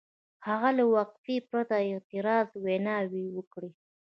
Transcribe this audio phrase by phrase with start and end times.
[0.47, 3.71] هغه له وقفې پرته اعتراضي ویناوې وکړې.